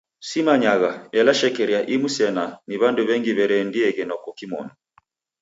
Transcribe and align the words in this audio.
Simanyagha, 0.27 0.91
ela 1.19 1.33
shekeria 1.39 1.79
imu 1.93 2.09
sena 2.15 2.45
ni 2.67 2.75
w'andu 2.81 3.01
w'engi 3.07 3.31
w'ereendieghe 3.37 4.03
noko 4.05 4.29
kimonu. 4.37 4.71